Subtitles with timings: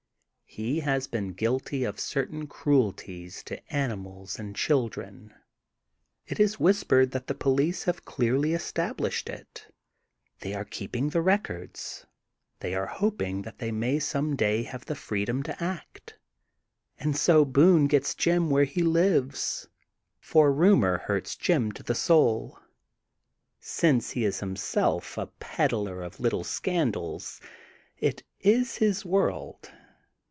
[0.53, 5.33] He has been guilty of certain cruelties to animals and children.
[6.27, 9.29] It is whispered that the THE GOLDEN BOOK OF SPRINGFIELD 165 police have clearly established
[9.29, 9.73] it.
[10.41, 12.05] They are keeping the records.
[12.59, 16.17] They are hoping they may some day have the freedom to act.
[16.99, 19.69] And so Boone gets Jim where he lives/'
[20.19, 22.59] for rumor hurts Jim to the soul.
[23.61, 27.39] Since he is him self a peddler of little scandals,
[27.97, 29.71] it is his world.